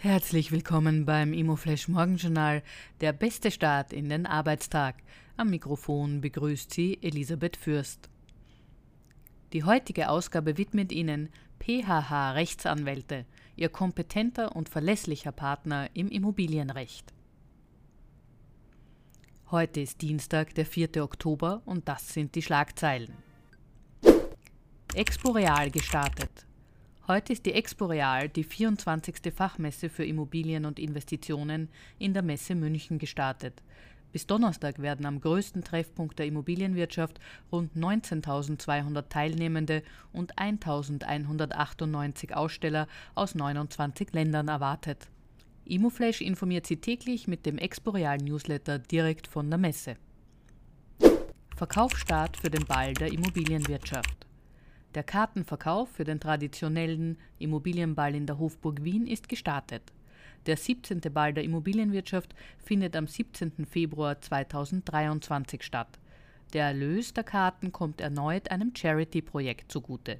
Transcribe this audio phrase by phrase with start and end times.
[0.00, 2.62] Herzlich willkommen beim Immoflash Morgenjournal,
[3.00, 4.94] der beste Start in den Arbeitstag.
[5.36, 8.08] Am Mikrofon begrüßt Sie Elisabeth Fürst.
[9.52, 17.12] Die heutige Ausgabe widmet Ihnen PHH Rechtsanwälte, Ihr kompetenter und verlässlicher Partner im Immobilienrecht.
[19.50, 21.02] Heute ist Dienstag, der 4.
[21.02, 23.16] Oktober und das sind die Schlagzeilen.
[24.94, 26.47] Expo Real gestartet.
[27.10, 29.32] Heute ist die Expo Real, die 24.
[29.34, 33.62] Fachmesse für Immobilien und Investitionen in der Messe München gestartet.
[34.12, 37.18] Bis Donnerstag werden am größten Treffpunkt der Immobilienwirtschaft
[37.50, 45.08] rund 19.200 Teilnehmende und 1.198 Aussteller aus 29 Ländern erwartet.
[45.64, 49.96] Immoflash informiert Sie täglich mit dem Expo Real Newsletter direkt von der Messe.
[51.56, 54.27] Verkaufsstart für den Ball der Immobilienwirtschaft.
[54.94, 59.82] Der Kartenverkauf für den traditionellen Immobilienball in der Hofburg Wien ist gestartet.
[60.46, 61.00] Der 17.
[61.12, 63.66] Ball der Immobilienwirtschaft findet am 17.
[63.66, 65.98] Februar 2023 statt.
[66.54, 70.18] Der Erlös der Karten kommt erneut einem Charity-Projekt zugute.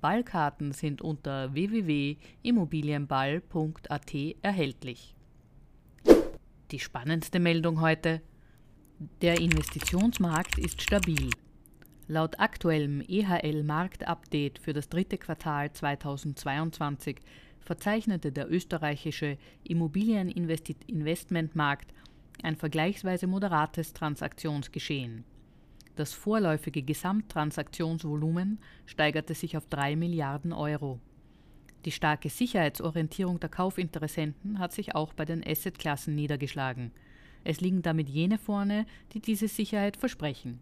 [0.00, 5.14] Ballkarten sind unter www.immobilienball.at erhältlich.
[6.70, 8.22] Die spannendste Meldung heute.
[9.20, 11.28] Der Investitionsmarkt ist stabil.
[12.10, 17.20] Laut aktuellem EHL-Marktupdate für das dritte Quartal 2022
[17.60, 21.94] verzeichnete der österreichische Immobilieninvestmentmarkt
[22.42, 25.22] ein vergleichsweise moderates Transaktionsgeschehen.
[25.94, 30.98] Das vorläufige Gesamttransaktionsvolumen steigerte sich auf 3 Milliarden Euro.
[31.84, 36.90] Die starke Sicherheitsorientierung der Kaufinteressenten hat sich auch bei den Assetklassen niedergeschlagen.
[37.44, 40.58] Es liegen damit jene vorne, die diese Sicherheit versprechen.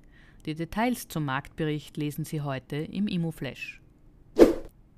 [0.47, 3.81] Die Details zum Marktbericht lesen Sie heute im Immoflash.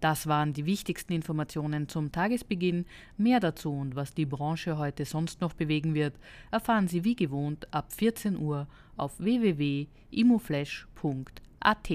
[0.01, 2.87] Das waren die wichtigsten Informationen zum Tagesbeginn.
[3.19, 6.15] Mehr dazu und was die Branche heute sonst noch bewegen wird,
[6.51, 11.91] erfahren Sie wie gewohnt ab 14 Uhr auf www.immoflash.at.